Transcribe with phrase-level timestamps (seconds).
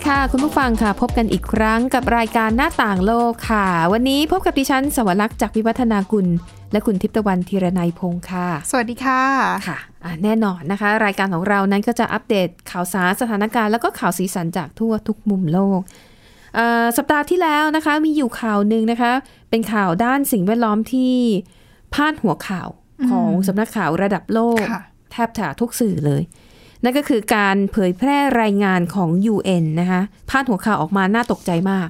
[0.00, 6.26] ดีค่ะ คุณผู้ฟังค่ะ พบกันอีกครั้งกับรายการหน้าต่างโลกค่ะ วันนี้พบกับดิฉันสวรักษ์จากวิวัฒนากุล
[6.72, 9.22] และคุณทิพย์ตะวันธีรนัยพงค์ค่ะ สวัสดีค่ะ
[9.68, 15.80] ค่ะอะแน่นอนนะคะ รายการของเรานั้นก็จะอัปเดตข่าวสารสถานการณ์แล้วก็ข่าวสีสันจากทั่วทุกมุมโลก
[16.54, 19.12] เอ่อสัปดาห์ที่แล้วนะคะมีอยู่ข่าวหนึ่งนะคะ
[19.50, 21.14] เป็นข่าวด้านสิ่งแวดล้อมที่
[21.94, 22.68] พาดหัวข่าว
[23.10, 24.82] ของสำนักข่าวระดับโลกค่ะ
[25.12, 26.22] แทบจะทุกสื่อเลย
[26.84, 31.88] นั่นก็คือการเผยแพร่รายงานของ UN นะคะพาดหัวข่าวออกมาน่าตกใจมาก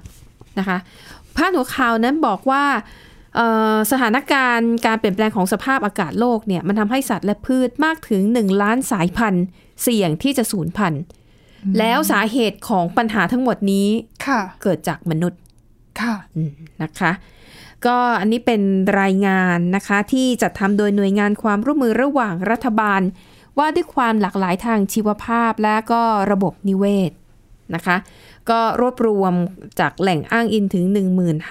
[0.58, 0.78] นะคะ
[1.36, 2.64] พาดหัวข่าวนั้นบอกว่า
[3.36, 9.44] เอ่อสถานการณ์การเปลี่ยนแปลงของสภาพอากาศโลกเนี่ยมันทำให้สัตว์และพืชมากถึง 1 ล้านสายพันธุ์
[9.82, 11.02] เสี่ยงที่จะสูญพันธุ์
[11.78, 13.88] แล้วสาเหตุของปัญหาทั้งหมดนี้
[14.26, 15.40] ค่ะเกิดจากมนุษย์
[16.00, 17.12] ค่ะอืมนะคะ
[17.86, 18.62] ก็อันนี้เป็น
[19.00, 23.00] รายงานนะคะที่จัดทำโดยหน่วยงานความร่วมมือระหว่างรัฐบาล
[23.58, 27.12] ว่าด้วยความหลากหลายทางชีวภาพและก็ระบบนิเวศ
[27.74, 27.96] นะคะ
[28.50, 29.34] ก็รวบรวม
[29.80, 30.84] จากแหล่งอ้างอิงถึง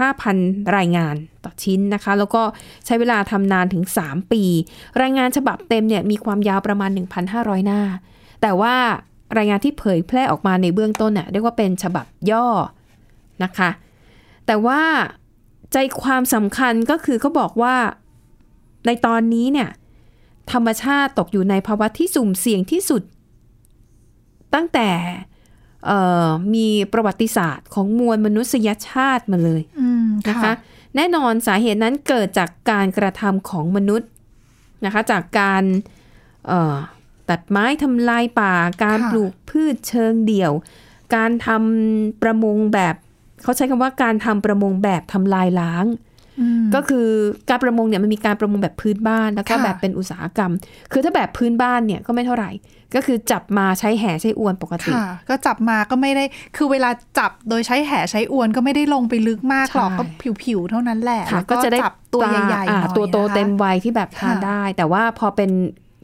[0.03, 2.43] 15,000 รายงานต่อชิ้นนะคะ แล้วก็
[2.85, 4.43] ใช้เวลาทำนานถึง 3 ปี
[5.01, 6.89] รายงานฉบับเต็มเนี่ยมีความยาวประมาณ
[7.29, 7.81] 1,500 หน้า
[8.41, 8.75] แต่ว่า
[9.37, 12.47] รายงานที่เผยแพร่ออกมาในเบื้องต้นเนี่ยเรียกว่าเป็นฉบับย่อ
[13.43, 13.69] นะคะ
[14.47, 14.81] แต่ว่า
[15.73, 17.75] ใจความสำคัญก็คือเขาบอกว่า
[18.85, 19.69] ในตอนนี้เนี่ย
[20.53, 23.03] ธรรมชาติตกอยู่ในภาวะที่สุ่มเสี่ยงที่สุด
[24.53, 24.89] ตั้งแต่
[25.85, 30.53] เอ่อมีประวัติศาสตร์ของมวลมนุษยชาติมาเลยอืมนะคะ
[30.95, 34.09] แน่นอนสาเหตุนั้นเกิดจากการกระทำของมนุษย์
[34.85, 35.63] นะคะ จากการ
[36.47, 36.77] เอ่อ
[37.29, 38.53] ตัดไม้ทำลายป่า
[38.83, 40.53] การปลูกพืชเชิงเดี่ยว
[41.15, 42.95] การทำประมงแบบ
[43.43, 46.08] เขาใช้คำว่าการทำประมงแบบทำลายล้างอืม
[46.75, 47.07] ก็คือ
[47.49, 50.51] การประมงเนี่ยมันมีการประมงแบบพื้นบ้านแล้วก็ค่ะแบบเป็นอุตสาหกรรม
[50.91, 52.51] คือถ้าแบบพื้นบ้านเนี่ยก็ไม่เท่าไหร่
[52.95, 56.23] ก็คือจับมาใช้แห่ใช้อวนปกติค่ะก็จับมาก็ไม่ได้
[56.57, 56.89] คือเวลา
[57.19, 60.03] จับโดยใช้แหใช้อวนก็ไม่ได้ลงไปลึกมากหรอกใช่ก็
[60.43, 65.51] ผิวๆเท่านั้นแหละค่ะแล้วก็จะได้จับตัวปลาใหญ่ๆหอ่าน่อยตัวโตนะคะเต็มวัยที่แบบทานค่ะได้ แต่ว่าพอเป็น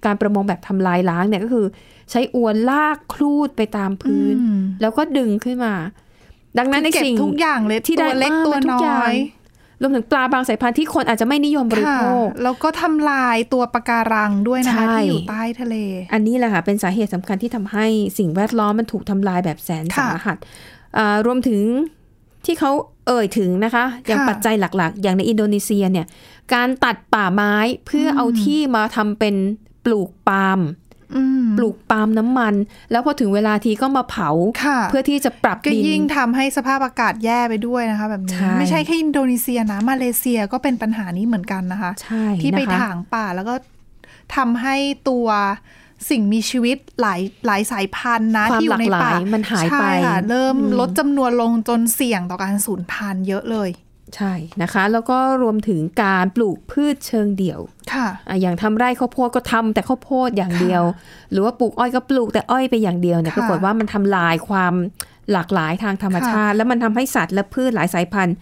[0.06, 1.66] การประมงแบบทำลายล้างเนี่ยก็คือ
[2.12, 5.76] ใช้อวนลากคลูดไปตามพื้นอืมแล้วก็ดึงขึ้นมา
[6.58, 9.16] ดังนั้นในคือเก็บสิ่งทุกอย่างเลยที่ได้ตัวเล็กอ่าตัวทุกน้อย่าองย
[9.82, 15.76] รวมถึงปลาบางสายพันธุ์ที่คนอาจจะไม่นิยมบริค่ะโภคแล้วก็ทำลายตัวปะการังด้วยนะคะใช่ที่อยู่ใต้ทะเล
[16.14, 17.86] อันนี้แหละค่ะเป็นสาเหตุสำคัญที่ทำให้
[18.18, 20.38] สิ่งแวดล้อมมันถูกทำลายแบบแสนค่ะสาหัส
[20.98, 21.62] อ่ารวมถึง
[22.46, 22.72] ที่เขา
[23.08, 26.06] เอ่ยถึงนะคะ อย่างค่ะปัจจัยหลักๆ อย่างในอินโดนีเซียเนี่ย
[26.54, 27.56] การตัดป่าไม้
[27.88, 29.36] เพื่อเอาที่มาทำเป็น
[29.86, 30.85] ปลูกปาล์มอืม
[31.58, 32.54] ปลูกปาล์มน้ำมัน
[32.92, 34.30] แล้วพอถึงเวลาทีก็มาเผา
[34.64, 43.56] ค่ะเพื่อที่จะปรับก็ดินยิ่งทำให้สภาพอากาศแย่ไปด้วยนะคะแบบนี้ใช่ไม่ใช่แค่อินโดนีเซียนะมาเลเซียก็เป็นปัญหานี้เหมือนกันนะคะใช่ที่ไปนะคะถางป่าแล้วก็
[44.36, 44.76] ทำให้
[45.10, 45.28] ตัว
[46.10, 53.70] สิ่งมีชีวิตหลายหลายสายพันธุ์นะความที่อหลายู่กในหลาป่ายมันหายไปใช่ค่ะเริ่มอืมลดจำนวนลงจนเสี่ยงต่อการสูญพันธุ์เยอะเลย
[54.16, 57.60] ใช่นะคะ แล้วก็รวมถึงการปลูกพืชเชิงเดี่ยว
[57.96, 60.84] ค่ะอะอย่างทำไร่ข้าวโพดก็ทำแต่ข้าวโพดอย่างเดียว
[61.32, 64.74] หรือว่าปลูกอ้อยก็ปลูกแต่อ้อยไปอย่างเดียวเนี่ยค่ะปรากฏว่ามันทำลายความ
[65.32, 68.38] หลากหลายทางธรรมชาติ แล้วมันทำให้สัตว์และพืชหลายสายพันธุ์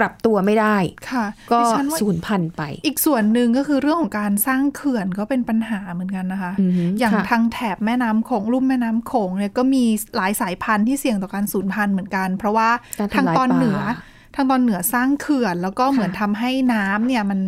[0.04, 0.76] รับตัวไม่ได้
[1.10, 9.84] ค่ะก็ดิฉันว่าสูญพันธุ์ไป อีกส่วนหนึ่งก็คือเรื่องของการสร้างเขื่อนก็เป็นปัญหาเหมือนกันนะคะอือฮึอย่างค่ะทางแถบแม่น้ำโขงลุ่มแม่น้ำโขงเนี่ยก็มี
[10.16, 17.40] หลายสายพันธุ์ที่เสี่ยงต่อการสูญพันธุ์เหมือนกัน เพราะว่าการทางทำลายตอนเหนือป่าทางตอนเหนือสร้างเขื่อน แล้วก็เหมือนค่ะทำให้น้ำเนี่ยมัน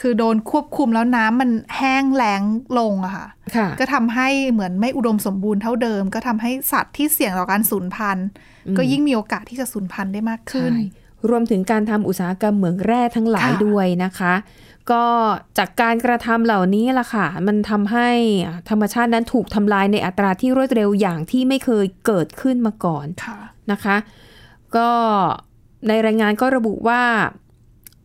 [0.00, 2.42] คือโดนควบคุมแล้วน้ำมันแห้งแล้ง
[2.78, 3.26] ลงอะค่ะ
[3.56, 8.26] ค่ะ ก็ทำให้เหมือนไม่อุดมสมบูรณ์เท่าเดิม ก็ทำให้สัตว์ที่เสี่ยงต่อการสูญพันธุ์
[8.78, 10.84] ก็ยิ่งมีโอกาสที่จะสูญพันธุ์ได้มากขึ้นใช่
[11.30, 14.34] รวมถึงการทำอุตสาหกรรมเหมืองแร่ทั้งหลายค่ะด้วยนะคะ
[14.90, 15.04] ก็
[15.58, 18.08] จากการกระทำเหล่านี้ล่ะค่ะ มันทำให้
[18.70, 23.38] ธรรมชาตินั้นถูกทำลายในอัตราที่รวดเร็วอย่างที่ไม่เคยเกิดขึ้นมาก่อนค่ะ
[23.72, 23.96] นะคะ
[24.76, 24.90] ก็
[25.88, 27.02] ในรายงานก็ระบุว่า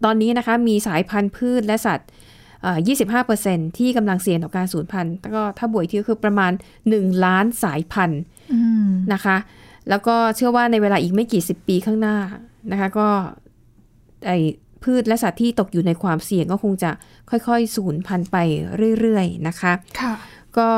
[0.05, 2.07] ตอนนี้นะคะมีสายพันธุ์พืชและสัตว์
[2.61, 2.77] เอ่อ
[3.27, 6.51] 25%ที่กำลังเสี่ยงต่อการสูญพันธุ์แล้วก็ถ้าบวกอีกที่ก็คือประมาณ
[6.87, 8.21] 1 ล้านสายพันธุ์
[8.53, 9.37] อืมนะคะ
[9.89, 12.17] แล้วก็เชื่อว่าในเวลาอีกไม่กี่สิบปีข้างหน้า
[12.71, 13.07] นะคะ ก็
[14.27, 14.31] ไอ
[14.83, 16.91] พืชและสัตว์ที่ตกอยู่ในความเสี่ยงก็คงจะ
[17.29, 18.37] ค่อยๆ สูญพันธุ์ไป
[18.99, 20.13] เรื่อยๆนะคะค่ะ
[20.57, 20.69] ก็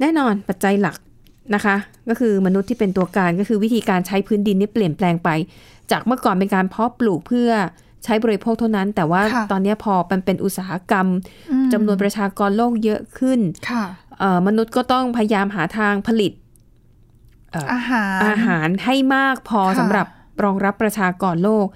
[0.00, 0.96] แน่นอนปัจจัยหลัก
[1.54, 1.76] นะคะ
[2.08, 5.28] ก็คือมนุษย์ที่เป็นตัวการก็คือวิธีการใช้พื้นดินนี่เปลี่ยนแปลงไป
[5.90, 7.50] จากเมื่อก่อนเป็นการเพาะปลูกเพื่อ
[8.04, 11.06] ใช้บริโภคเท่านั้น แต่ว่าค่ะตอนนี้พอมันเป็นอุตสาหกรรม
[11.50, 13.40] อืมจำนวนประชากรโลกเยอะขึ้น
[13.70, 13.84] ค่ะ
[14.18, 16.32] เเอ่อมนุษย์ก็ต้องพยายามหาทางผลิต
[17.52, 20.06] เอ่ออาหารอาหารให้มากพอค่ะสำหรับ
[20.44, 21.66] รองรับประชากรโลก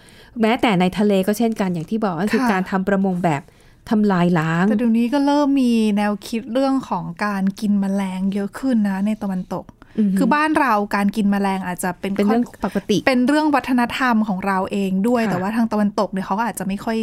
[0.41, 3.43] แม้แต่ในทะเลก็เช่นกันอย่างที่บอกก็คือค่ะการทำประมงแบบ
[3.91, 9.76] ทำลายล้าง แต่เดี๋ยวนี้ก็เริ่มมีแนวคิดเรื่องของการกินแมลงเยอะขึ้นนะในตะวันตกอือฮึ
[10.19, 16.99] คือบ้านเราการกินแมลงอาจจะเป็นเป็นเรื่องข้ปกติ เป็นเรื่องวัฒนธรรมของเราเองด้วยค่ะแต่ว่าทางตะวันตกเนี่ยเขาก็อาจจะไม่ค่อย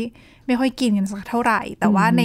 [0.47, 2.23] ไม่ค่อยกินกันสักเท่าไหร่ แต่ว่าอืมใน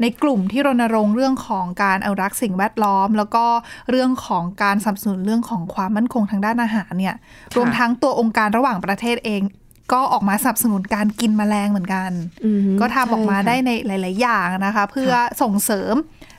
[0.00, 3.44] ในกลุ่มที่รณรงค์เรื่องของการอนุรักษ์สิ่งแวดล้อม แล้วก็
[3.90, 7.16] เรื่องของการสนับสนุนเรื่องของความมั่นคงทางด้านอาหารเนี่ย
[7.56, 9.42] รวมทั้งตัวองค์การระหว่างประเทศเอง
[9.92, 12.10] ก็ออกมาสนับสนุนการกินแมลงเหมือนกัน
[12.46, 15.12] อือฮึก็ทำออกมาใช่ค่ะได้ในหลาย ๆ อย่างนะคะ เพื่อ
[15.42, 15.94] ส่งเสริม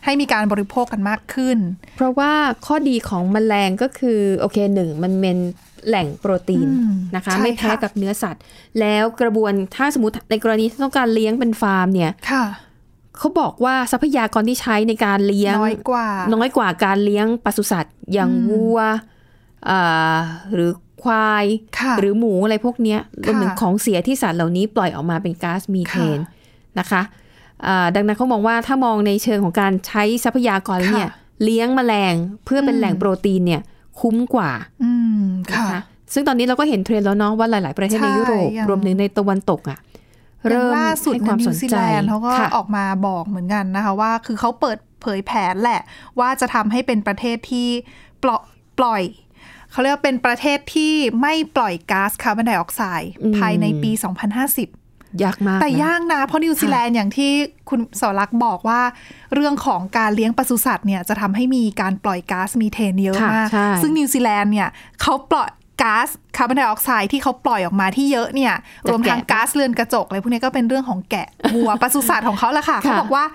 [0.06, 1.58] ให้มีการบริโภคกันมากขึ้น
[1.96, 2.32] เพราะว่า
[2.66, 5.38] ข้อดีของแมลงก็คือโอเคหนึ่งมันเป็น
[5.88, 8.44] แหล่งโปรตีนอืมนะคะใช่ไม่แพ้ค่ะกับเนื้อสัตว์
[8.80, 12.46] แล้วกระบวนถ้าสมมติในกรณีที่ต้องการเลี้ยงเป็นฟาร์มเนี่ยค่ะ
[13.18, 18.80] เขาบอกว่าทรัพยากรที่ใช้ในการเลี้ยงน้อยกว่า น้อยกว่าการเลี้ยงปศุสัตว์อย่างอืมวัว
[19.70, 20.18] อ่า
[20.54, 20.70] หรือ
[21.04, 21.46] ควาย
[21.80, 27.02] ค่ะหรือหมูอะไรพวกเนี้ยรวมถึงค่ะของเสียที่สัตว์เหล่านี้ปล่อยออกมาเป็นก๊าซมีเทนค่ะนะคะ
[27.66, 32.14] อ่าดังนั้นเขามองว่าถ้ามองในเชิงของการใช้ทรัพยากรแล้วเนี่ยค่ะเลี้ยงแมลง
[32.46, 33.62] เพื่อเป็นอืมแหล่งโปรตีนเนี่ย
[34.00, 34.52] คุ้มกว่า
[34.84, 34.92] อื
[35.24, 35.82] มนะค่ะคะ
[36.14, 39.80] ซึ่งตอนนี้เราก็เห็นเทรนด์แล้วเนาะว่าหลาย ๆ ประเทศในใช่ยุโรปอย่างรวมถึงในตะวันตกอะ่ะ
[40.42, 45.82] อย่าเริ่งมล่าสุดให้ในความนิสวนซีใจแลนด์เขาก็ค่ะออกมาบอกเหมือนกันนะคะว่า คือเขาเปิดเผยแผนแหละ
[46.20, 47.68] ว่าจะทำให้เป็นประเทศที่
[48.24, 48.44] ปล่อย
[48.80, 49.04] ปล่อย
[49.74, 57.32] เขาเรียกว่าเป็นประเทศที่ไม่ปล่อยก๊าซคาร์บอนไดออกไซด์ภายในปี 2050ยากมากแต่นะยากนะ เพราะนิวซีแลนด์อย่างที่
[57.70, 58.82] คุณสวรักษ์บอกว่า
[59.34, 64.70] เรื่องของการเลี้ยงปศุสัตว์เนี่ยจะทำให้มีการปล่อยก๊าซมีเทนเยอะค่ะมากใช่ซึ่งนิวซีแลนด์เนี่ย
[65.02, 65.50] เขาปล่อย
[65.82, 68.54] ก๊าซคาร์บอนไดออกไซด์ที่เขาปล่อยออกมาที่เยอะเนี่ย
[68.90, 73.26] รวมทั้งก๊าซเรือนกระจกอะไรพวกนี้ก็เป็นเรื่องของแกะวัวปศุสัตว์ของเขาแหละค่ะค่ะเขาบอกว่า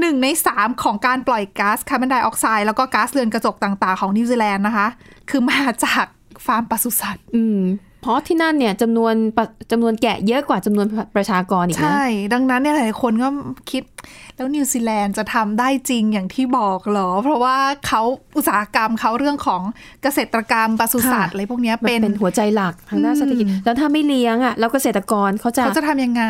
[0.00, 4.88] หนึ่งในสามของการปล่อยก๊าซคาร์บอนไดออกไซด์แล้วก็ก๊าซเรือนกระจกต่าง ๆ ของนิวซีแลนด์นะคะ
[5.30, 6.04] คือมาจาก
[6.46, 7.60] ฟาร์มปศุสัตว์อืม
[8.02, 13.28] เพราะที่นั่นเนี่ยจำนวนปะจำนวนแกะเยอะกว่าจำนวนประชากรอีกนะใช่ ดังนั้นเนี่ยหลายๆคนก็
[13.70, 13.82] คิด
[14.36, 17.56] แล้วนิวซีแลนด์จะทำได้จริงอย่างที่บอกเหรอ เพราะว่า
[17.86, 18.02] เขา
[18.36, 19.62] อุตสาหกรรมเขาเรื่องของ
[20.02, 26.24] เกษตรกรรมปศุสัตว์ค่ะอะไรพวกเนี้ยมันเป็นเป็นหัวใจหลักทางด้านอืมเศรษฐกิจแล้วถ้าไม่เลี้ยงอะแล้วเกษตรกรเขาจะเขาจะทำยังไง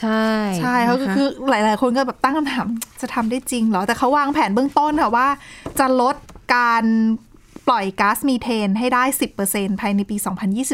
[0.00, 0.26] ใช่
[0.60, 2.66] ใช่เขาก็นะคะคือหลาย ๆ คนก็แบบตั้งคำถาม
[3.00, 5.28] จะทำได้จริงเหรอแต่เขาวางแผนเบื้องต้นค่ะว่า
[5.78, 6.16] จะลด
[6.54, 6.84] การ
[7.68, 9.04] ปล่อยก๊าซมีเทนให้ได้
[9.42, 10.16] 10%ภายในปี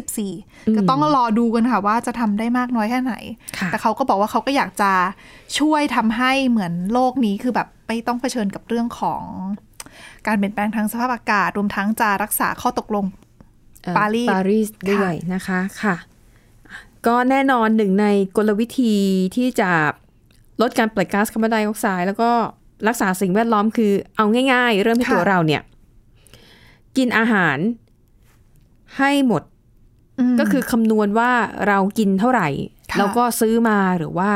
[0.08, 3.14] 2024 ก็ต้องรอดูกันค่ะว่าจะทำได้มากน้อยแค่ไหน
[3.58, 4.92] ค่ะแต่เขาก็บอกว่าเขาก็อยากจะ
[5.58, 9.22] ช่วยทำให้เหมือนโลกนี้คือแบบไม่ต้องเผชิญกับเรื่องของ
[10.26, 13.04] การเปลี่ยนแปลงทางสภาพอากาศ รวมทั้งจะรักษาข้อตกลง
[13.82, 15.96] เอ่อปารีสปารีสด้วยนะคะค่ะ
[17.06, 18.06] ก็แน่นอนหนึ่งใน
[18.36, 18.94] กลวิธี
[19.36, 19.70] ที่จะ
[20.60, 22.30] ลดการปล่อยก๊าซคาร์บอนไดออกไซด์แล้วก็
[22.88, 25.62] รักษาสิ่งแวดล้อมคือเอาง่าย ๆ เริ่มที่ค่ะตัวเราเนี่ย
[26.96, 27.58] กินอาหาร
[28.98, 29.42] ให้หมด
[30.32, 31.30] มก็คือคำนวณว่า
[31.66, 32.48] เรากินเท่าไหร่
[32.92, 34.30] ค่ะแล้วก็ซื้อมาหรือว่า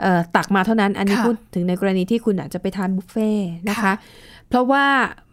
[0.00, 3.94] เอ่อตักมาเท่านั้น อันนี้ค่ะพูดถึงในกรณีที่คุณอาจจะไปทานบุฟเฟ่ต์นะคะค่ะ
[4.48, 4.84] เพราะว่า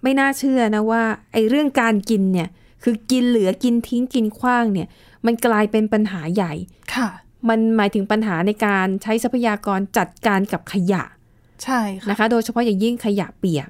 [0.03, 1.03] ไม่น่าเชื่อนะว่า
[1.33, 2.49] ไอ้เรื่องการกินเนี่ย
[2.83, 4.87] คือกินเหลือกินทิ้งกินขว้างเนี่ย
[5.25, 6.53] มันกลายเป็นปัญหาใหญ่
[6.95, 7.09] ค่ะ
[7.49, 11.03] มันหมายถึงปัญหาในการใช้ทรัพยากรจัดการกับขยะ
[11.63, 13.69] ใช่ค่ะนะคะ โดยเฉพาะอย่างยิ่งขยะเปียก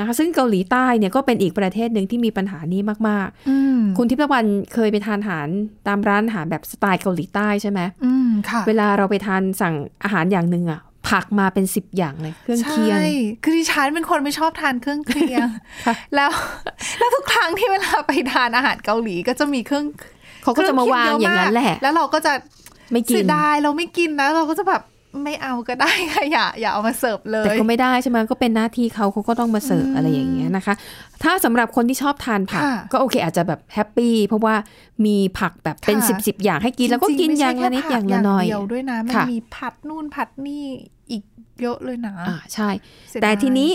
[0.00, 5.48] นะคะซึ่งเกาหลีใต้เนี่ยก็เป็นอีกประเทศหนึ่งที่มีปัญหานี้มากอืมๆคุณทิพย์วันเคยไปทานอาหาร
[5.88, 9.74] ตามร้านอาหารแบบสไตล์เกาหลีใต้ใช่ไหมอืมค่ะเวลาเราไปทานสั่ง
[10.04, 13.06] อาหารอย่างหนึ่งอะผักมาเป็นสิบอย่างเลย เครื่องเคียงใช่
[13.42, 15.48] คือดิฉันเป็นคนไม่ชอบทานเครื่องเคียง
[15.86, 16.30] ค่ะแล้ว
[16.98, 19.84] แล้วทุกครั้งที่เวลาไปทานอาหารเกาหลีก็จะมีเครื่อง
[20.42, 22.32] เขาก็จะมาวางอย่างนั้นแหละ แล้วเราก็จะ
[22.92, 24.82] ไม่กิเสีนยดายเราไม่กินนะ เราก็จะแบบ
[25.24, 30.74] ไม่เอาก็ได้ค่ะอย่าอย่าเอามาเสิร์ฟเลแต่ยก็ไม่ได้ใช่ไหมก็เป็นหน้าที่เขาเขาก็ต้องมาเสิร์ฟอืมอะไรอย่างเงี้ยนะคะ
[31.22, 34.54] ถ้าสำหรับคนที่ชอบทานผักค่ะก็โอเค อาจจะแบบแฮปปี้เพราะว่า
[35.04, 40.64] มีผักแบบเป็นค่ะสิบสิบอย่างให้กินแล้วก็จริกินๆไม่อใช่ย่างละนิดแค่อย่างผัละกหน่อยเดียวด้วยนะมันค่ะมีผัดนู่นผัดนี่
[41.10, 41.22] อีก
[41.62, 42.68] เยอะเลยนะอ่าใช่
[43.08, 43.70] เสียดายแต่ทีนี้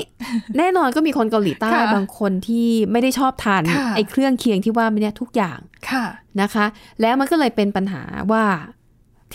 [0.57, 5.59] แน่นอนก็มีคนเกาหลีใต้ค่ะบางคนที่ไม่ได้ชอบทานค่ะไอ้เครื่องเคียงที่ว่าไม่เนี่ยทุกอย่าง
[5.91, 6.05] ค่ะ
[6.41, 6.65] นะคะ
[7.01, 8.43] แล้วมันก็เลยเป็นปัญหาว่า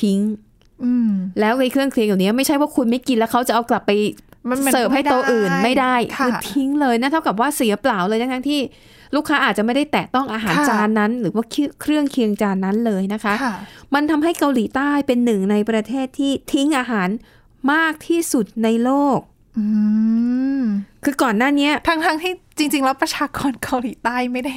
[0.01, 0.50] ทิ้งอืม
[1.41, 3.91] แล้วไอ้เครื่องเคียงเหล่านี้ไม่ใช่ว่าคุณไม่กินแล้วเขาจะเอากลับไป
[4.49, 8.61] มันมันเสิร์ฟให้โต๊ะอื่นไม่ได้ค่ะคือทิ้งเลยนะเท่ากับว่าเสียเปล่าเลยทั้งๆที่
[9.17, 11.45] ลูกค้าอาจจะไม่ได้แตะต้องอาหารค่ะจานนั้น หรือว่า
[11.81, 13.55] เครื่องเคียงจานนั้นเลยนะคะค่ะ
[13.95, 17.09] มันทำให้เกาหลีใต้เป็นหนึ่งในประเทศที่ทิ้งอาหาร
[17.73, 19.19] มากที่สุดในโลก
[19.59, 19.65] อื
[20.61, 20.63] ม
[21.05, 24.55] คือก่อนหน้าเนี้ยทั้งทั้งๆที่จริง ๆ แล้วประชากรเกาหลีใต้ไม่ได้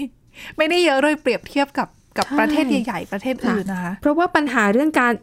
[0.57, 1.87] ไม่ได้เยอะโดยเปรียบเทียบกับ
[2.17, 5.13] กับใช่ประเทศใหญ่ๆประเทศอื่นนะคะเพราะว่าปัญหาเรื่องการ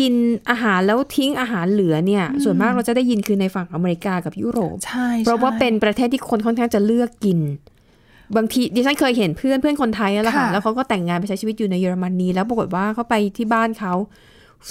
[0.00, 0.14] กิน
[0.50, 7.38] อาหารแล้วทิ้งอาหารเหลือเนี่ย ส่วนมากเราจะได้ยินคือในฝั่งอเมริกากับยุโรปใช่เพราะว่าใช่เป็นประเทศที่คนค่อนข้างจะเลือกกิน
[8.36, 13.94] บางทีดิฉันเคยเห็นเพื่อนเพื่อนคนไทยนั่นแหละค่ะค่ะแล้วเขาก็แต่งงานไปใช้ชีวิตอยู่ในเยอรมนีแล้วปรากฏว่าเขาไปที่บ้านเขา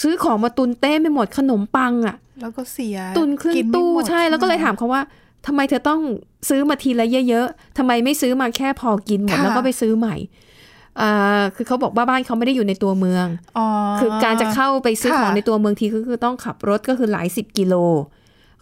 [0.02, 5.02] ซื้อของมาตุนเต้ไม่หมดขนมปังอะ แล้วก็เสียตุนครึ่งกิไม่ตู้หมดใช่แล้วก็เลยถามเขาว่า
[5.48, 6.02] ทำไมเธอต้อง
[6.50, 10.49] ซื้อมาทีละเยอะๆทำไมไม่ซื้อมาแค่พอกินหมดแล้วก็ไปซื้อใหม่อ่า
[11.56, 13.28] คือเขาบอกว่าบ้านเขาไม่ได้อยู่ในตัวเมือง
[13.58, 13.68] อ๋อ
[14.00, 17.74] คือการจะเข้าไปซื้อค่ะของในตัวเมืองทีก็คือต้องขับรถก็คือหลายสิบกิโล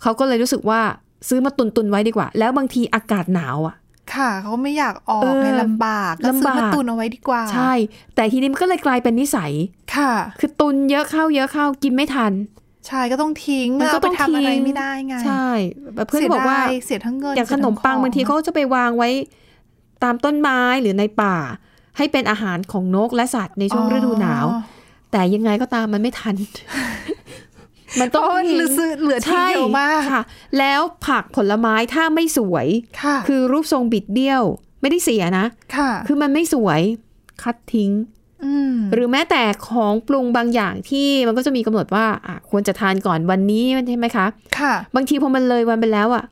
[0.01, 0.82] เขาก็เลยรู้สึกว่า
[1.27, 3.75] ซื้อมาตุนตุนๆไว้ดีกว่า แล้วบางทีอากาศหนาวอะ
[4.15, 7.74] ค่ะ เขาไม่อยากออกเออไงลำบากก็ซื้อลำบากมาตุนเอาไว้ดีกว่า ใช่
[8.15, 9.51] แต่ทีนี้มันก็เลยกลายเป็นนิสัย
[9.96, 12.34] ค่ะ คือตุนเยอะเข้าเยอะเข้ากินไม่ทัน
[12.88, 15.50] ใช่ก็ต้องทิ้งมันก็เอาไปต้องทำอะไรทิ้งไม่ได้ไง ใช่
[15.96, 19.10] แบบเพื่อนก็บอกว่าสียดยเสียทั้งเงินอย่างขนมปังสียทั้บางทีเขาจะไปวางไว้
[20.03, 21.36] ตามต้นไม้หรือในป่า
[21.98, 24.62] ให้เป็นอาหารของนกและสัตว์ในช่วงฤดูหนาวอ๋อ
[25.12, 26.36] แต่ยังไงก็ตามมันไม่ทัน
[28.00, 30.24] มันเพต้องราะว่าทิ้งเหลือซื้อเหลือทิ้งใช่เยอะมากค่ะ
[30.60, 32.68] แล้วผักผลไม้ถ้าไม่สวย
[33.01, 34.44] ค่ะคือรูปทรงบิดเบี้ยว
[34.82, 36.82] ไม่ได้เสียนะค่ะ คือมันไม่สวย
[37.44, 37.92] คัดทิ้ง
[38.46, 44.25] อืมหรือแม้แต่ของปรุงบางอย่างที่มันก็จะมีกำหนดว่าอะควรจะทานก่อนวันนี้ใช่ไหมคะ
[44.60, 46.24] ค่ะ บางทีพอมันเลยวันไปแล้วอะ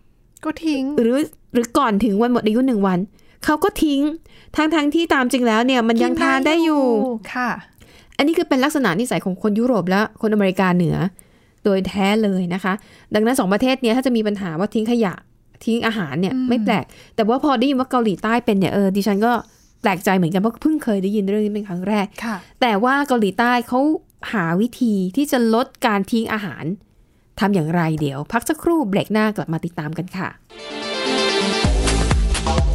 [0.44, 1.18] ก็ทิ้ง หรือ
[1.54, 3.00] หรือก่อนถึงวันหมดอายุหนึ่งวัน
[3.44, 4.02] เขาก็ทิ้ง
[4.56, 6.86] ทั้งทั้งที่ตามจริงแล้วเนี่ยมันยังทานได้อยู่
[7.34, 7.50] ค่ะ
[8.18, 10.96] อันนี้คือเป็นลักษณะนิสัยของคนยุโรปและคนอเมริกาเหนือ
[11.64, 12.74] โดยแท้เลยนะคะ
[13.14, 15.14] ดังนั้นสองประเทศเนี้ยถ้าจะมีปัญหาว่าทิ้งขยะ
[15.66, 19.34] ทิ้งอาหารเนี่ยอืมไม่แปลก แต่ว่าพอได้ยินว่าเกาหลีใต้เป็นเนี่ยเออดิฉันก็
[19.82, 23.80] แปลกใจเหมือนกันเพราะเพิ่งเคยได้ยินเรื่องนี้เป็นครั้งแรกค่ะแต่ว่าเกาหลีใต้เขา
[24.34, 26.64] หาวิธีที่จะลดการทิ้งอาหาร
[27.40, 30.30] ทำอย่างไรเดี๋ยว พักสักครู่เบรกหน้ากลับมาติดตามกันค่ะ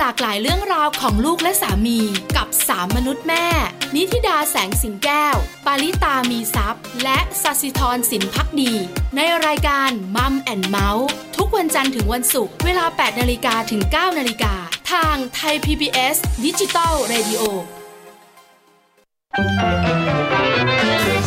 [0.00, 1.98] หลากหลายเรื่องราวของลูกและสามี
[2.36, 3.46] กับสามมนุษย์แม่
[3.94, 5.36] นิธิดาแสงสิงแก้ว
[5.66, 8.72] ปาริตามีซัพ์และสัสิธรสินพักดี
[9.16, 14.54] ในรายการมัมแอนเมาส์ทุกวันจันทร์ถึงวันศุกร์เวลา 8นาฬิกาถึง 9นาฬิกา
[14.92, 17.42] ทางไทย PBS ดิจิตอล Radio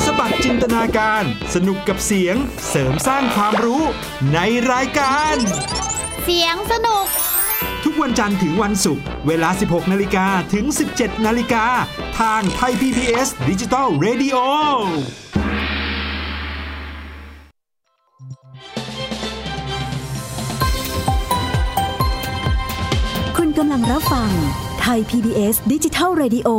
[0.05, 1.23] สบัดจินตนาการ
[1.55, 2.35] สนุกกับเสียง
[2.69, 3.83] เสริมสร้างความรู้
[4.33, 4.39] ใน
[4.71, 5.35] รายการ
[6.23, 7.26] เสียงสนุกทุก
[8.01, 11.65] วันจันทร์ถึงวันศุกร์เวลา 16 นาฬิกาถึง 17 นาฬิกา
[12.19, 14.37] ทางไทย PBS ดิจิตอล Radio
[23.37, 24.31] คุณกำลังรับฟัง
[24.81, 26.49] ไทย PBS ดิจิทัล Radio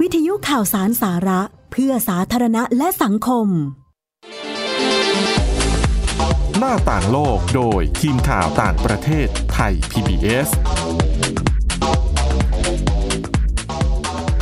[0.00, 1.40] วิทยุข่าวสารสาระ
[1.72, 3.48] เพื่อสาธารณะและสังคม
[6.60, 10.48] หน้าต่างโลกโดยทีมข่าวต่างประเทศไทย PBS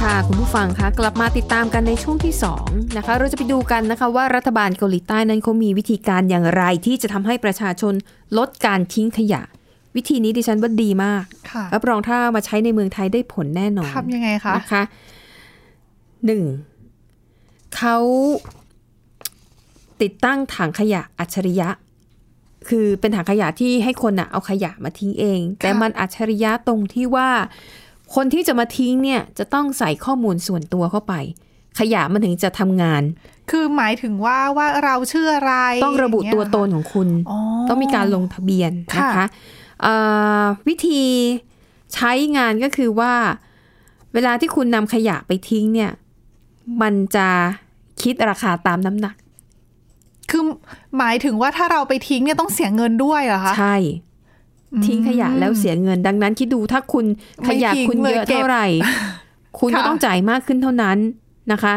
[0.02, 2.34] ค่ะคุณผู้ฟังคะกลับมาติดตามกันในช่วงที่
[2.66, 7.94] 2 นะคะ เราจะไปดูกันนะคะว่ารัฐบาลเกาหลีใต้นั้นเขามีวิธีการอย่างไรที่จะทำให้ประชาชน
[8.38, 9.42] ลดการทิ้งขยะ
[9.96, 14.82] วิธีนี้ดิฉันว่าดีมากค่ะรับรองถ้ามาใช้ในเมืองไทยได้ผลแน่นอนทำยังไงคะนะคะ
[16.26, 16.42] หนึ่ง
[17.76, 17.96] เขา
[20.02, 21.68] ติดตั้งถังขยะอัจฉริยะ
[22.68, 27.28] คือเป็นถังขยะที่ให้คนอะเอาขยะมาทิ้งเอง แต่มันอัจฉริยะตรงที่ว่า
[28.14, 31.14] คนที่จะมาทิ้งเนี่ยจะต้องใส่ข้อมูลส่วนตัวเข้าไป
[31.78, 33.02] ขยะมันถึงจะทำงาน
[33.50, 35.54] คือหมายถึงว่าว่าเราชื่ออะไร
[35.84, 39.26] ต้องระบุตัวตนของคุณอ๋อต้องมีการลงทะเบียนนะค่ะคะ
[39.82, 39.94] เอ่
[40.42, 41.04] อวิธี
[41.94, 43.12] ใช้งานก็คือว่า
[44.14, 45.90] เวลาที่คุณนำขยะไปทิ้งเนี่ย
[46.82, 47.28] มันจะ
[48.02, 49.16] คิดราคาตามน้ำหนัก
[50.34, 50.46] คือ
[50.98, 53.76] หมายถึงว่าถ้าเราไปทิ้งเนี่ยต้องเสียเงินด้วยเหรอคะ ใช่
[54.86, 57.06] ทิ้งขยะแล้วเสียเงิน ดังนั้นคิดดูถ้าคุณ
[57.48, 58.66] ขยะไม่ทิ้งคุณเยอะเลยเก็บเท่าไหร่
[59.58, 60.98] คุณก็ค่ะต้องจ่ายมากขึ้นเท่านั้น
[61.52, 61.74] นะคะ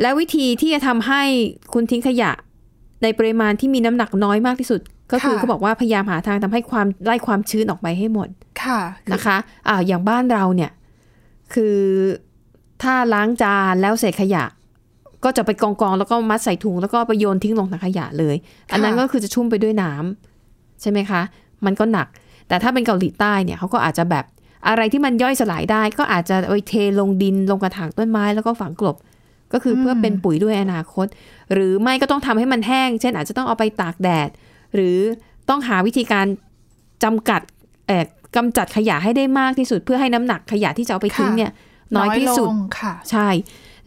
[0.00, 1.22] และวิธีที่จะทำให้
[1.72, 2.30] คุณทิ้งขยะ
[3.02, 4.80] ในปริมาณที่มีน้ำหนักน้อยมากที่สุด
[5.12, 8.28] ก็คือเขาบอกว่าพยายามหาทางทำให้ความไล่ความชื้นออกไปให้หมด
[8.62, 8.80] ค่ะ
[9.12, 9.36] นะคะ
[9.68, 10.70] อ่าอย่างบ้านเราเนี่ย
[11.54, 11.76] คือ
[12.82, 14.44] ถ้าล้างจานแล้วเศษขยะ
[15.26, 18.36] ก็ก็จะไปกองกองๆแล้วก็มัดใส่ถุงแล้วก็ไปโยนทิ้งลงถังขยะเลย
[18.72, 21.20] อันนั้นก็คือจะชุ่มไปด้วยน้ำใช่ไหมคะ
[21.66, 22.08] มันก็หนัก
[22.48, 24.24] แต่ถ้าเป็นเกาหลีใต้เนี่ยเขาก็อาจจะแบบ
[24.68, 28.96] อะไรที่มันย่อยสลายได้ ก็อาจจะเอาไปเทลงดินลงกระถางต้นไม้แล้วก็ฝังกลบ
[29.52, 31.06] ก็คือเพื่อเป็นปุ๋ยด้วยอนาคต
[31.52, 34.28] หรือไม่ก็ต้องทำให้มันแห้ง เช่นอาจจะต้องเอาไปตากแดด
[34.74, 34.98] หรือ
[35.48, 36.26] ต้องหาวิธีการ
[37.04, 37.40] จำกัด
[37.86, 38.04] เอ่อ
[38.36, 41.52] กำจัดขยะให้ได้มากที่สุดเพื่อให้น้ำหนักขยะที่จะเอาไปทิ้งค่ะเนี่ย
[41.96, 43.28] น้อยที่สุดลงค่ะ ใช่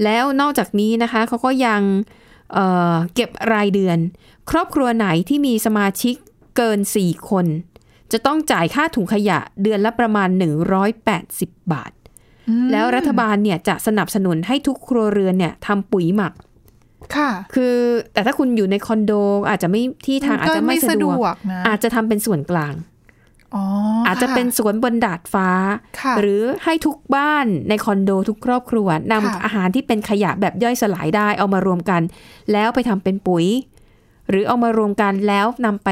[0.03, 1.81] แล้วนอกจากนี้นะคะเขาก็ยัง
[2.53, 3.97] เอ่อเก็บรายเดือน
[4.51, 6.15] ครอบครัวไหนที่มีสมาชิก
[6.57, 7.45] เกิน 4 คน
[8.11, 10.29] จะต้องจ่ายค่าถุงขยะเดือนละประมาณ
[10.99, 11.91] 180 บาท
[12.71, 16.33] แล้วรัฐบาลเนี่ยจะสนับสนุนให้ทุกครัวเรือนเนี่ยทำปุ๋ยหมัก
[17.15, 17.75] ค่ะคือ
[18.13, 19.11] แต่ถ้าคุณอยู่ในคอนโด
[19.49, 22.73] อาจจะไม่ที่ทางอาจจะไม่สะดวกนะอาจจะทำเป็นส่วนกลาง
[23.55, 23.63] อ๋อ
[24.07, 25.49] อาจจะเป็นสวนบนดาดฟ้า
[26.01, 32.01] ค่ะหรือให้ทุกบ้านในคอนโดทุกครอบครัวนำค่ะอาหารที่เป็นขยะแบบย่อยสลายได้เอามารวมกัน
[32.51, 33.45] แล้วไปทำเป็นปุ๋ย
[34.29, 35.89] หรือเอามารวมกันแล้วนำไป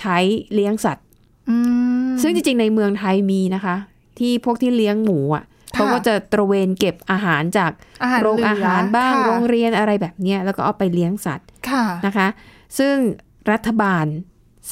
[0.00, 0.18] ใช้
[0.54, 1.04] เลี้ยงสัตว์
[1.50, 1.56] อื
[2.08, 3.76] มซึ่งจริงๆในเมืองไทยมีนะคะ
[4.18, 7.72] ที่พวกที่เลี้ยงหมูอะค่ะเขาก็จะตระเวนเก็บอาหารจาก
[8.02, 12.28] อาหารโรงเหลืออาหารบ้างค่ะโรงเรียนอะไรแบบเนี้ยแล้วก็เอาไปเลี้ยงสัตว์ค่ะนะคะ
[12.78, 12.96] ซึ่ง
[13.52, 14.06] รัฐบาล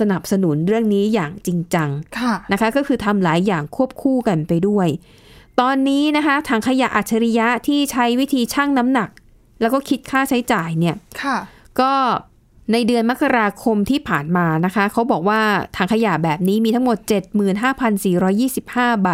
[0.01, 4.89] สนับสนุนเรื่องนี้อย่างจริงจังค่ะนะคะก็คือทำหลายอย่างควบคู่กันไปด้วย
[5.61, 9.11] ตอนนี้นะคะถังขยะอัจฉริยะที่ใช้วิธีชั่งน้ำหนัก
[9.61, 11.37] แล้วก็คิดค่าใช้จ่ายเนี่ยค่ะ
[11.81, 11.93] ก็
[12.73, 15.41] ในเดือนมกราคมที่ผ่านมานะคะ เขาบอกว่า
[15.77, 16.99] ถังขยะแบบนี้มีทั้งหมด
[17.81, 19.11] 75,425 ใบ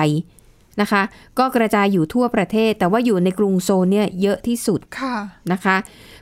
[0.80, 1.02] นะคะ
[1.38, 5.16] ก็กระจายอยู่ทั่วประเทศ แต่ว่าอยู่ในกรุงโซลเนี่ยเยอะที่สุดค่ะ
[5.52, 5.76] นะคะ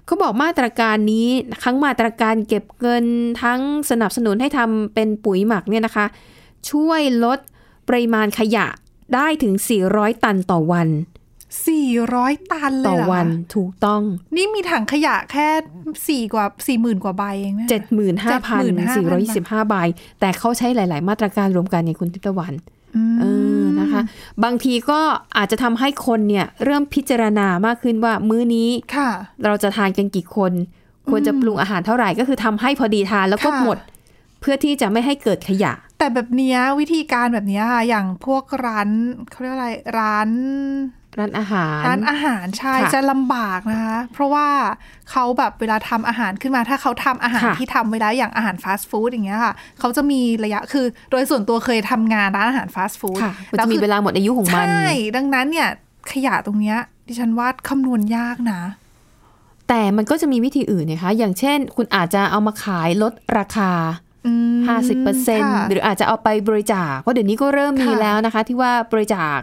[0.06, 1.28] เขาบอกมาตรการนี้
[1.64, 3.04] ทั้งมาตรการเก็บเงิน
[3.42, 6.06] ทั้งสนับสนุนให้ทำเป็นปุ๋ยหมักเนี่ยนะคะ
[6.70, 7.38] ช่วยลด
[7.88, 8.66] ปริมาณขยะ
[9.14, 9.54] ได้ถึง
[9.88, 10.88] 400 ตันต่อวัน
[11.68, 14.02] สี่ร้อยตันเลยต่อเหรอคะวันถูกต้อง
[14.36, 15.48] นี่มีถังขยะแค่
[16.08, 17.68] สี่กว่าสี่หมื่นกว่าใบเองนะ
[18.68, 19.74] 75,425 ใบ
[20.20, 22.79] แต่เขาใช้หลาย ๆ มาตรการรวมกันเนี่ยคุณทิพย์ตะวันม
[23.20, 23.24] เอ
[23.60, 24.02] อนะคะ
[24.44, 25.00] บางทีก็
[25.36, 29.10] อาจจะทำให้คนเนี่ย เริ่มพิจารณามากขึ้นว่ามื้อนี้ค่ะ
[29.44, 30.52] เราจะทานกันกี่คน
[31.10, 33.78] ควรจะปรุงอาหารเท่าไหร่ก็คือทำให้พอดีทานแล้วก็ค่ะหมด
[34.40, 38.88] เพื่อที่จะไม่ให้เกิดขยะ แต่แบบเนี้ยวิธีการแบบเนี้ยค่ะอย่างพวกร้าน
[39.30, 40.28] เขาเรียกอะไรร้าน
[41.18, 44.46] ร้านอาหาร ร้านอาหารใช่ค่ะจะลำบากนะคะ เพราะว่า
[45.10, 55.68] เขาแบบเวลาทำอาหารขึ้นมา ถ้าเขาทำอาหารค่ะที่ทำไว้แล้วอย่างอาหารฟาสต์ฟู้ดอย่างเงี้ยค่ะเขาจะมีระยะคือ โดยส่วนตัวเคยทำงานร้านอาหารฟาสต์ฟู้ดค่ะมันจะมีเวลาหมดอายุของมัน ใช่ ดังนั้นเนี่ย
[56.12, 58.62] ขยะตรงเนี้ยดิฉันว่าคำนวณยากนะ
[59.68, 63.72] แต่มันก็จะมีวิธีอื่นนะคะ อย่างเช่น คุณอาจจะเอามาขายลดราคา
[64.26, 64.58] อืม
[65.14, 69.38] 50%หรืออาจจะเอาไปบริจาคเพราะเดี๋ยวนี้ก็เริ่มมีค่ะแล้วนะคะ ที่ว่าบริจาค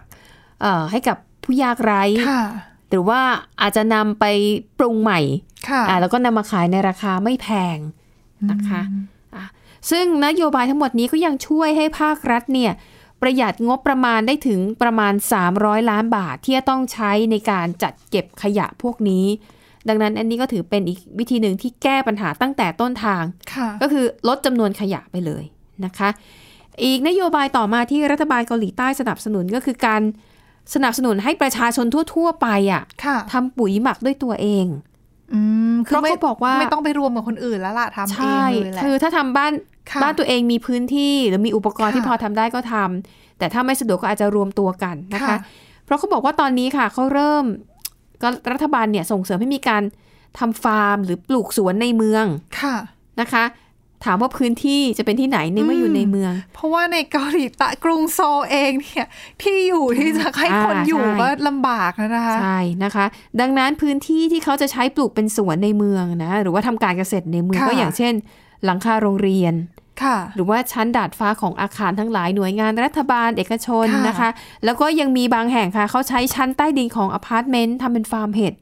[0.61, 1.17] เอ่อให้กับ
[1.47, 2.43] ผู้ยากไร้ค่ะ
[2.89, 3.21] หรือว่า
[3.61, 4.25] อาจจะนำไป
[4.79, 5.19] ปรุงใหม่
[5.69, 7.77] ค่ะอ่าแล้วก็นำมาขายในราคาไม่แพง
[8.51, 8.81] นะคะ
[9.35, 9.45] อะ
[9.91, 12.71] ซึ่งนโยบายทั้งหมดนี้ก็ยังช่วยให้ภาครัฐเนี่ย
[13.21, 15.13] ประหยัดงบประมาณได้ถึงประมาณ
[15.51, 19.25] 300 ล้านบาทที่จะต้องใช้ในการจัดเก็บขยะพวกนี้
[19.89, 25.43] ดังนั้นอันนี้ก็ถือเป็นอีกวิธีหนึ่งที่แก้ปัญหาตั้งแต่ต้นทางค่ะก็คือลดจำนวนขยะไปเลย
[25.85, 26.09] นะคะ
[26.83, 30.01] อีกนโยบายต่อมาที่รัฐบาลเกาหลีใต้สนับสนุนก็คือการ
[30.73, 34.65] สนับสนุนให้ประชาชนทั่ว ๆ ไปอะค่ะทำปุ๋ยหมักด้วยตัวเอง
[35.33, 35.39] อื
[35.73, 39.51] มเพราะเขาบอกว่าไม่ต้องไปรวมกับคนอื่นแล้วล่ะทำเองใช่เลยแหละคือถ้าทำบ้าน
[39.91, 45.37] ค่ะบ้านตัวเองมีพื้นที่หรือมีอุปกรณ์ค่ะที่พอทำได้ก็ทำแต่ถ้าไม่สะดวกก็อาจจะรวมตัวกันนะคะค่ะ
[45.85, 47.45] เพราะเขาบอกว่าตอนนี้ค่ะเขาเริ่ม
[48.21, 49.83] ก็รัฐบาลเนี่ยส่งเสริมให้มีการ
[50.39, 52.25] ทำฟาร์ม หรือปลูกสวนในเมือง
[52.61, 52.75] ค่ะ
[53.21, 53.43] นะคะ
[54.05, 59.07] ถามว่าพื้นที่จะเป็นที่ไหนในเมื่ออยู่ในเมือง เพราะว่าในเกาหลีใต้กรุงโซลเองเนี่ย
[59.41, 63.05] ที่อยู่ที่จะให้คนอ่าอยู่ใช่ก็ลำบากแล้วนะคะใช่นะคะ
[63.41, 68.13] ดังนั้นพื้นที่ที่เขาจะใช้ปลูกเป็นสวนในเมืองนะหรือว่าทำการเกษตรในเมืองค่ะก็อย่างเช่น
[68.65, 69.53] หลังคาโรงเรียน
[70.03, 74.29] ค่ะหรือว่าชั้นดาดฟ้าของอาคารทั้งหลายหน่วยงานรัฐบาลเอกชนค่ะนะคะ
[74.65, 78.53] แล้วก็ยังมีบางแห่งค่ะเขาใช้ชั้นใต้ดินของอพาร์ตเมนต์ทำเป็นฟาร์มเห็ด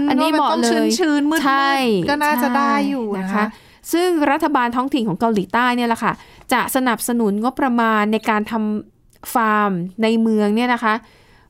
[0.00, 1.70] มอันนี้เหมาะพรเลต้ยงชื้นๆมืดๆใช่
[2.08, 3.44] ก็น่าจะใช่ได้อยู่นะคะ
[3.92, 6.12] ซึ่งรัฐบาลท้องถิ่นของเกาหลีใต้เนี่ยแหละค่ะ
[6.52, 9.72] จะสนับสนุนงบประมาณในการทำฟาร์ม
[10.02, 10.94] ในเมืองเนี่ยนะคะ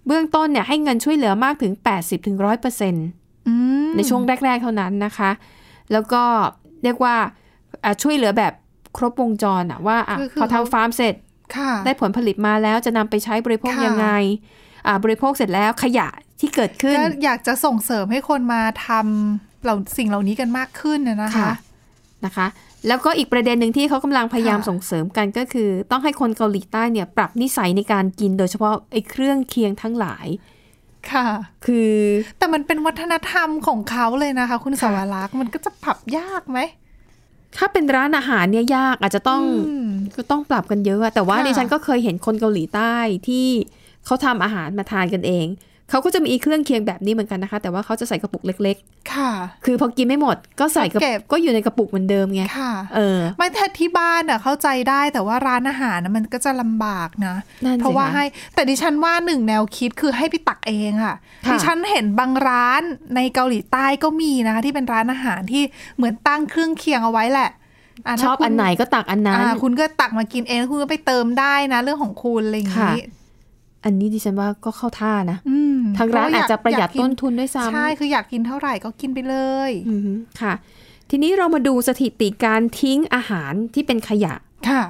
[0.07, 1.72] เบื้องต้นเนี่ยให้เงินช่วยเหลือมากถึง
[2.18, 3.55] 80-100%เอื
[3.87, 5.31] มในช่วงแรก ๆ เท่านั้นนะคะ
[5.92, 6.22] แล้วก็
[6.83, 7.16] เรียกว่า
[7.85, 8.53] อะช่วยเหลือแบบ
[8.96, 11.14] ครบวงจรอะว่าอะคือคือพอทำฟาร์มเสร็จ
[11.57, 14.09] ค่ะได้ผลผลิตมาแล้วจะนำไปใช้บริโภคค่ะยังไง
[14.87, 16.09] อ่าบริโภคเสร็จแล้วขยะ
[16.40, 21.53] ที่เกิดขึ้นก็อยากจะส่งเสริมให้คนมาทำเหล่าสิ่งเหล่านี้กันมากขึ้นนะนะคะค่ะ
[22.26, 22.46] นะคะ
[22.88, 30.26] แล้วก็อีกประเด็นหนึ่งที่เขากำลังพยายามค่ะส่งเสริมกันก็คือ ต้องให้คนเกาหลีใต้เนี่ยปรับนิสัยในการกินโดยเฉพาะไอ้เครื่องเคียงทั้งหลาย
[31.12, 31.26] ค่ะ
[31.66, 31.92] คือ
[32.38, 36.59] แต่มันเป็นวัฒนธรรมของเขาเลยนะคะ คุณสวรักษ์มันก็จะปรับยากไหม
[37.56, 42.94] ถ้าเป็นร้านอาหารเนี่ยยากอาจจะต้องอืมก็ต้องปรับกันเยอะอะแต่ว่าค่ะดิฉันก็เคยเห็นคนเกาหลีใต้
[43.28, 43.46] ที่
[44.06, 45.46] เขาทำอาหารมาทานกันเอง
[45.90, 48.76] เขาก็จะมีเครื่องเคียงแบบนี้เหมือนกันนะคะ แต่ว่าเขาจะใส่กระปุกเล็ก
[49.14, 58.24] ค่ะๆคือพอกินไม่หมดก็ใส่กระก็เก็บก็อยู่ในกระปุกเหมือนเดิมไงค่ะเออไม่แต่ที่บ้านอะเข้าใจได้แต่ว่าร้านอาหารนะมันก็จะลำบากนะนั่นสิเพราะว่าคะให้
[58.55, 61.16] แต่ดิฉันว่าหนึ่งแนวคิดคือให้ไปตักเองอะค่ะ
[61.53, 62.83] ดิฉันเห็นบางร้าน
[63.16, 65.62] ในเกาหลีใต้ก็มีนะคะที่เป็นร้านอาหารที่
[65.96, 73.19] เหมือนตั้งเครื่องเคียงเอาไว้แหละะชอบถ้าคุณอันไหนก็ตักอันนั้นอ่าคุณก็ตักมากินเองแล้วคุณก็ไปเติมได้นะ เรื่องของคุณอะไรอย่างนี้ค่ะ
[73.85, 79.37] อันนี้ดิฉันว่าก็เข้าท่านะอืมทางร้านอาจจะประหยัดกกิต้นทุนด้วยซ้ำใช่คืออยากกินเท่าไหร่ก็กินไปเล
[79.69, 80.01] ยอืม
[80.40, 80.53] ค่ะ
[81.11, 84.35] ทีนี้เรามาดูสถิติการทิ้งอาหารที่เป็นขยะ
[84.69, 84.83] ค่ะ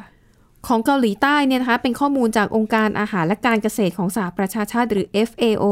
[0.66, 5.64] ของเกาหลีใต้เนี่ยนะคะ เป็นข้อมูลจากองค์การอาหารและการเกษตรของสหประชาชาติหรือ FAO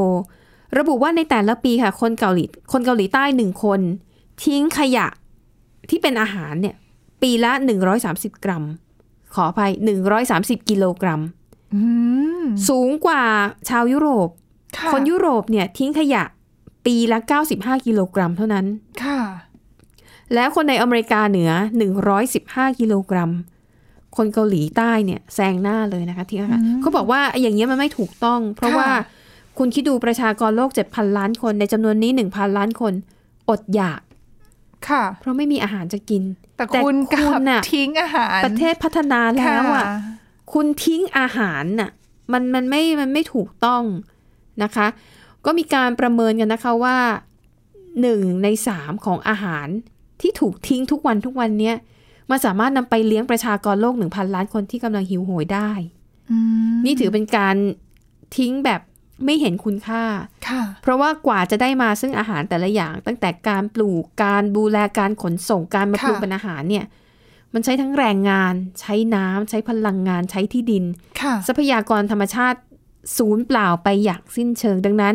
[0.79, 3.81] ระบุว่าในแต่ละปีค่ะ คนเกาหลีคนเกาหลีใต้หนึ่งคน
[4.45, 5.07] ทิ้งขยะ
[5.91, 6.77] ที่เป็นอาหารเนี่ย
[7.23, 7.53] ปีละ
[7.99, 8.65] 130 กรัม
[9.35, 9.73] ขออภัย
[10.21, 11.38] 130 กิโลกรัมอืม
[12.69, 13.23] สูงกว่า
[13.69, 14.29] ชาวยุโรป
[14.77, 16.23] ค่ะคนยุโรปเนี่ยทิ้งขยะ
[16.87, 17.19] ปีละ
[17.53, 18.67] 95 กิโลกรัมเท่านั้น
[19.05, 19.21] ค่ะ
[20.35, 21.51] แล้วคนในอเมริกาเหนือ
[22.15, 23.31] 115 กิโลกรัม
[24.17, 28.89] คนเกาหลีใต้เนี่ยแซงหน้าเลยนะคะที่ค่ะเขาบอกว่าอย่างเงี้ยมันไม่ถูกต้อง เพราะค่ะว่า
[29.59, 32.93] คุณคิดดูประชากรโลก 7,000 ล้านคน ในจำนวนนี้ 1,000 ล้านคน
[33.51, 34.01] อดอยาก
[34.89, 36.23] ค่ะ เพราะไม่มีอาหารจะกิน
[36.57, 39.87] แต่คุณกลับน่ะทิ้งอาหาร ประเทศพัฒนาแล้วอะ
[40.51, 41.91] ค่คุณทิ้งอาหารน่ะ
[42.33, 43.83] มันมันไม่มันไม่ถูกต้อง
[44.63, 44.87] นะคะ
[45.45, 46.97] ก็มีการประเมินกันนะคะว่า
[48.01, 49.67] หนึ่งในสามของอาหาร
[50.21, 51.77] ที่ถูกทิ้งทุกวันทุกวันเนี้ย
[52.31, 55.71] มันสามารถนำไปเลี้ยงประชากรโลกหนึ่งพันล้านคนที่กำลังหิวโหยได้
[56.31, 56.39] อื
[56.75, 57.57] มนี่ถือเป็นการ
[58.37, 58.81] ทิ้งแบบ
[59.25, 60.03] ไม่เห็นคุณค่า
[60.49, 66.85] ค่ะเพราะว่ากว่าจะได้มาซึ่งอาหารแต่ละอย่าง ตั้งแต่การปลูก การดูแล การขนส่ง การมาค่ะปรุงเป็นอาหารเนี่ย
[67.55, 70.85] มันใช้ทั้งแรงงาน ใช้น้ำใช้พลังงานใช้ที่ดิน
[71.21, 72.59] ค่ะทรัพยากรธรรมชาติ
[73.19, 75.15] ศูนย์เปล่าไปอย่างสิ้นเชิงดังนั้น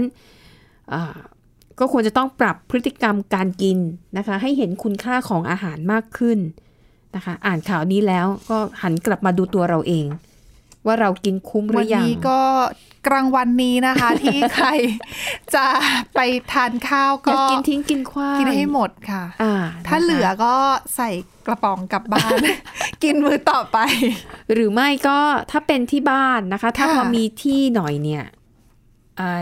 [0.93, 1.17] อ่า
[1.80, 3.78] ก็ควรจะต้องปรับพฤติกรรมการกิน
[4.17, 6.39] นะคะ ให้เห็นคุณค่าของอาหารมากขึ้น
[7.15, 10.06] นะคะ อ่านข่าวนี้แล้วก็หันกลับมาดูตัวเราเอง
[10.86, 12.39] ว่าเรากินคุ้มหวัรืนอยังนี้ก็
[13.08, 14.67] กลางวันนี้นะคะ ที่ใคร
[15.56, 15.65] จะ
[16.15, 16.19] ไป
[16.54, 19.53] ทานข้าวอย่าก็กินทิ้งกินขว้างกินให้หมดค่ะ อ่า
[19.93, 20.53] ถ้านะคะเหลือก็
[20.95, 21.10] ใส่
[21.47, 22.38] กระป๋องกลับบ้าน
[23.03, 23.77] กินมือต่อไป
[24.53, 25.17] หรือไม่ก็
[25.51, 28.23] ถ้าเป็นที่บ้านนะคะ ถ้าค่ะพอมีที่หน่อยเนี่ย
[29.19, 29.41] อ่า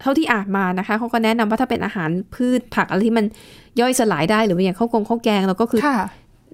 [0.00, 3.26] เท่าที่อ่านมานะคะเขาก็แนะนำว่าถ้าเป็นอาหารพืชผักอะไรที่มัน
[3.80, 5.98] ย่อยสลายได้หรือว่าอย่างข้าวกงข้าวแกงเราก็คือค่ะ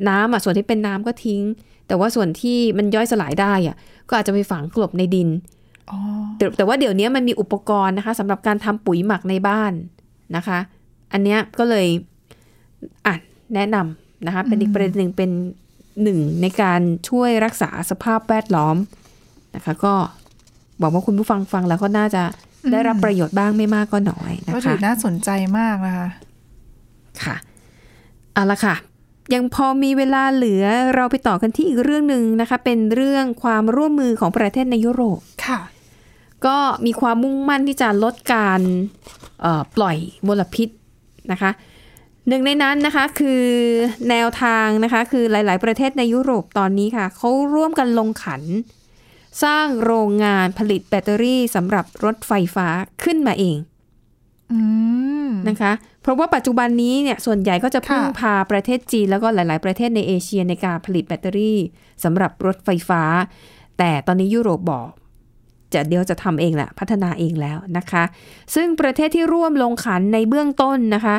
[0.08, 1.42] น้ำอะส่วนที่เป็นน้ำก็ทิ้ง
[1.88, 3.76] แต่ว่าส่วนที่มันย่อยสลายได้อะ
[4.08, 5.28] ก็อาจจะไปฝังกลบในดิน
[5.90, 5.98] อ๋อ
[6.36, 9.72] แต่แต่ว่าเดี๋ยวนี้มันมีอุปกรณ์นะคะสำหรับการทำปุ๋ยหมักในบ้าน
[10.36, 10.58] นะคะ
[11.12, 11.86] อันเนี้ยก็เลย
[13.06, 13.14] อะ
[13.54, 15.30] แนะนำนะคะเป็นอีกประเด็นหนึ่งเป็น
[16.02, 18.76] หนึ่งในการช่วยรักษาสภาพแวดล้อม
[19.54, 19.94] นะคะก็
[20.80, 22.22] บอกว่าคุณผู้ฟังฟังแล้วก็น่าจะ
[22.72, 26.08] ได้รับประโยชน์บ้างไม่มากก็น้อยนะก็ถืคะอน่าสนใจมากนะคะ
[27.24, 27.36] ค่ะ
[28.34, 28.74] เอาละค่ะ
[29.34, 30.64] ยังพอมีเวลาเหลือ
[30.94, 35.60] เราไปต่อกันที่อีกเรื่องหนึ่งนะคะ เป็นเรื่องความร่วมมือของประเทศในยุโรปค่ะ
[36.46, 38.60] ก็มีความมุ่งมั่นที่จะลดการ
[39.40, 40.68] เอ่อปล่อยมลพิษ
[41.32, 41.50] นะคะ
[42.28, 43.44] หนึ่งในนั้นนะคะคือ
[44.10, 48.42] แนวทางนะคะคือหลาย ๆ ประเทศในยุโรปตอนนี้ค่ะเขาร่วมกันลงขัน
[49.44, 52.66] สร้างโรงงานผลิตแบตเตอรี่สำหรับรถไฟฟ้า
[53.02, 53.56] ขึ้นมาเอง
[54.52, 54.58] อื
[55.26, 61.58] มนะคะ เพราะว่าปัจจุบันนี้เนี่ยส่วนใหญ่ก็จะพึ่งค่ะพาประเทศจีน แล้วก็หลาย ๆ ประเทศในเอเชียในการผลิตแบตเตอรี่
[62.04, 63.02] สำหรับรถไฟฟ้า
[63.78, 64.90] แต่ตอนนี้ยุโรปบอก
[65.74, 68.04] จะเดี๋ยวจะทำเองแหละพัฒนาเองแล้วนะคะ
[68.54, 71.16] ซึ่งประเทศที่ร่วมลงขันในเบื้องต้นนะคะ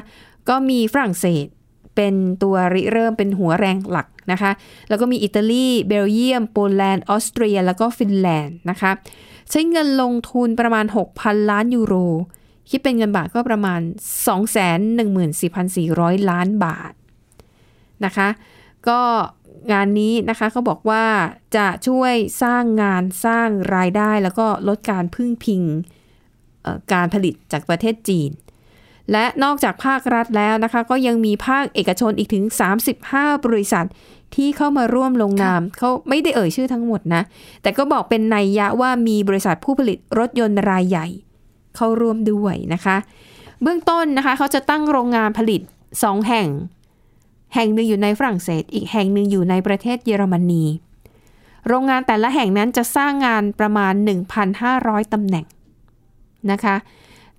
[0.52, 1.46] ก็มีฝรั่งเศส
[1.96, 4.52] เป็นตัวริเริ่มเป็นหัวแรงหลักนะคะ
[4.90, 8.92] แล้วก็มีอิตาลี เบลเยียม โปแลนด์ ออสเตรีย แล้วก็ฟินแลนด์นะคะ
[9.50, 10.86] ใช้เงินลงทุนประมาณ
[11.18, 11.96] 6,000 ล้านยูโร
[12.70, 13.82] คิดเป็นเงินบาทก็ประมาณ
[15.06, 16.94] 214,400 ล้านบาท
[18.06, 18.28] นะคะ
[18.90, 19.02] ก็
[19.72, 21.06] งานนี้นะคะเขาบอกว่า
[21.56, 25.64] จะช่วยสร้างงานสร้างรายได้ แล้วก็ลดการพึ่งพิง
[26.94, 28.30] การผลิตจากประเทศจีน
[29.12, 32.44] และนอกจากภาครัฐแล้วนะคะ ก็ยังมีภาคเอกชนอีกถึง
[32.96, 33.86] 35 บริษัท
[34.36, 37.22] ที่เข้ามาร่วมลงนามเขาไม่ได้เอ่ยชื่อทั้งหมดนะ
[37.62, 41.08] แต่ก็บอกเป็นนัยยะว่ามีบริษัทผู้ผลิตรถยนต์รายใหญ่
[41.76, 42.98] เข้าร่วมด้วยนะคะ
[43.62, 45.62] เบื้องต้นนะคะเขาจะตั้งโรงงานผลิต
[45.94, 46.48] 2 แห่ง
[47.56, 50.64] แห่งหนึ่งอยู่ในฝรั่งเศส อีกแห่งหนึ่งอยู่ในประเทศเยอรมนี
[51.68, 53.94] โรงงานแต่ละแห่งนั้นจะสร้างงานประมาณ
[54.54, 55.46] 1,500ตำแหน่ง
[56.52, 56.76] นะคะ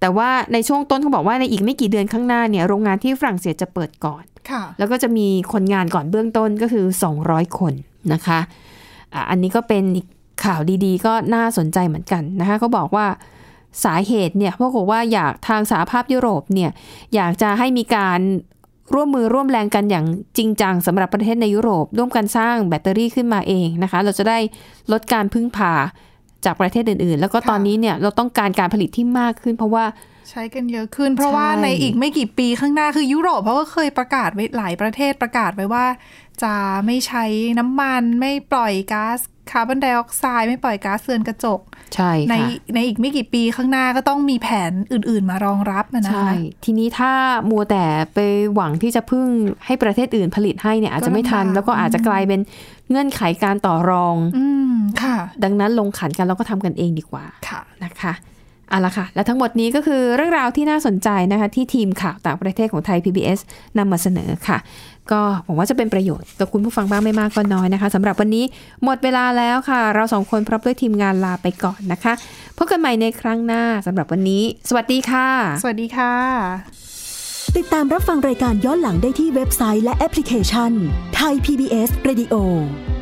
[0.03, 6.85] แต่ว่าในช่วงต้นเขาบอกว่าในอีกไม่กี่เดือนข้างหน้าเนี่ยโรงงานที่ฝรั่งเศสจะเปิดก่อนค่ะแล้วก็จะมีคนงานก่อนเบื้องต้นก็คือ
[7.23, 7.73] 200 คน
[8.13, 8.39] นะคะ
[9.15, 10.07] อะอันนี้ก็เป็นอีก
[10.45, 13.07] ข่าวดีๆ ก็น่าสนใจเหมือนกันนะคะเขาบอกว่า
[13.85, 16.71] สาเหตุเนี่ยพวกบอกว่าอยากทางสหภาพยุโรปเนี่ย
[17.15, 18.21] อยากจะให้มีการ
[18.95, 20.07] ร่วมมือร่วมแรงกันอย่าง
[20.39, 24.39] จริงจังสำหรับประเทศในยุโรป ร่วมกันสร้างแบตเตอรี่ขึ้นมาเองนะคะ เราจะได้
[24.93, 25.73] ลดการพึ่งพา
[26.45, 29.85] จากประเทศอื่น ๆ แล้วก็ตอนนี้เนี่ยเราต้องการการผลิตที่มากขึ้น เพราะว่า
[30.31, 35.87] ใช้กันเยอะขึ้น เพราะว่าใช่ในอีกไม่กี่ปีข้างหน้าคือยุโรปเขาก็เคยประกาศไว้หลายประเทศประกาศไว้ว่า
[36.43, 36.55] จะ
[36.87, 37.25] ไม่ใช้
[37.59, 39.19] น้ำมันไม่ปล่อยก๊าซ
[39.51, 41.61] คาร์บอนไดออกไซด์ไม่ปล่อยก๊าซเรือนกระจก
[41.95, 46.31] ใช่ในค่ะในอีกไม่กี่ปีข้างหน้าก็ต้องมีแผนอื่น ๆ มารองรับนะนะใช่
[46.65, 47.13] ทีนี้ถ้า
[47.51, 48.19] มัวแต่ไป
[48.55, 49.27] หวังที่จะพึ่ง
[49.67, 52.41] ให้ประเทศอื่นผลิตให้เนี่ยอาจจะไม่ทันก็ลำบากแล้วก็อาจจะกลายเป็น
[52.91, 58.13] เงื่อนไขการต่อรอง อืมค่ะ ดังนั้นลงขันกันแล้วก็ทำกันเองดีกว่าค่ะนะคะ
[58.73, 63.39] เอาละค่ะ และทั้งหมดนี้ก็คือเรื่องราวที่น่าสนใจนะคะ ที่ทีมข่าวต่างประเทศของไทย PBS
[63.79, 64.59] นำมาเสนอค่ะ
[65.13, 68.45] ก็หวังว่าจะเป็นประโยชน์กับคุณผู้ฟังบ้างไม่มากก็น้อยนะคะสำหรับวันนี้
[68.85, 72.13] หมดเวลาแล้วค่ะ เราสองคนพร้อมด้วยทีมงานลาไปก่อนนะคะ
[72.57, 75.29] พบกันใหม่ในครั้งหน้าสำหรับวันนี้ สวัสดีค่ะ
[75.63, 76.15] สวัสดีค่ะ
[77.57, 80.73] ติดตามรับฟังรายการย้อนหลังได้ที่เว็บไซต์และแอปพลิเคชัน
[81.17, 82.35] ไทย PBS Radio